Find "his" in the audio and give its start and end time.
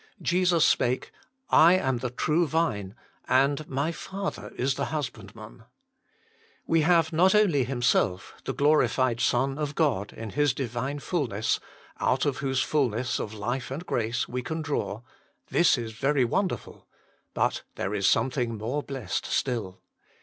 10.31-10.55